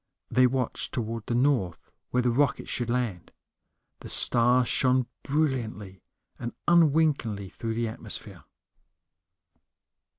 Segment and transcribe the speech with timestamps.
[0.31, 3.31] They watched toward the north, where the rocket should land.
[3.99, 6.01] The stars shone brilliantly
[6.39, 8.43] and unwinkingly through the atmosphere.